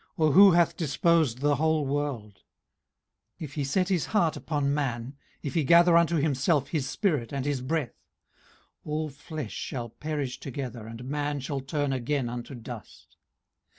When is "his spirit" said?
6.69-7.31